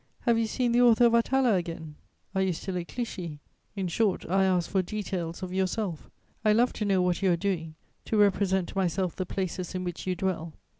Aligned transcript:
Have 0.21 0.39
you 0.39 0.47
seen 0.47 0.71
the 0.71 0.81
author 0.81 1.05
of 1.05 1.13
Atala 1.13 1.53
again? 1.53 1.93
Are 2.33 2.41
you 2.41 2.53
still 2.53 2.75
at 2.79 2.87
Clichy? 2.87 3.39
In 3.75 3.87
short, 3.87 4.27
I 4.27 4.45
ask 4.45 4.67
for 4.67 4.81
details 4.81 5.43
of 5.43 5.53
yourself. 5.53 6.09
I 6.43 6.53
love 6.53 6.73
to 6.73 6.85
know 6.85 7.03
what 7.03 7.21
you 7.21 7.31
are 7.31 7.37
doing, 7.37 7.75
to 8.05 8.17
represent 8.17 8.69
to 8.69 8.77
myself 8.79 9.15
the 9.15 9.27
places 9.27 9.75
in 9.75 9.83
which 9.83 10.07
you 10.07 10.15
dwell. 10.15 10.53